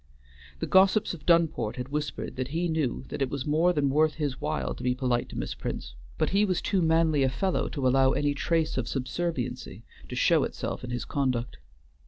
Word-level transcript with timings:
The 0.57 0.65
gossips 0.65 1.13
of 1.13 1.27
Dunport 1.27 1.75
had 1.75 1.89
whispered 1.89 2.35
that 2.35 2.47
he 2.47 2.67
knew 2.67 3.03
that 3.09 3.21
it 3.21 3.29
was 3.29 3.45
more 3.45 3.71
than 3.71 3.91
worth 3.91 4.15
his 4.15 4.41
while 4.41 4.73
to 4.73 4.81
be 4.83 4.95
polite 4.95 5.29
to 5.29 5.37
Miss 5.37 5.53
Prince; 5.53 5.93
but 6.17 6.31
he 6.31 6.43
was 6.43 6.59
too 6.59 6.81
manly 6.81 7.21
a 7.21 7.29
fellow 7.29 7.69
to 7.69 7.87
allow 7.87 8.13
any 8.13 8.33
trace 8.33 8.79
of 8.79 8.87
subserviency 8.87 9.83
to 10.09 10.15
show 10.15 10.43
itself 10.43 10.83
in 10.83 10.89
his 10.89 11.05
conduct. 11.05 11.57